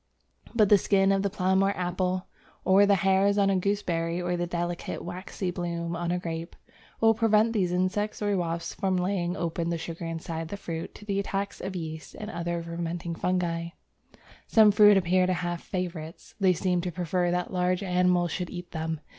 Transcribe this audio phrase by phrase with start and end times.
[0.55, 2.25] But the skin of the plum or apple,
[2.65, 6.55] or the hairs on a gooseberry, or the delicate, waxy bloom on a grape,
[6.99, 11.05] will prevent these insects or wasps from laying open the sugar inside the fruit to
[11.05, 13.67] the attacks of yeasts and other fermenting fungi.
[14.47, 18.71] Some fruits appear to have "favourites"; they seem to prefer that large animals should eat
[18.71, 19.01] them.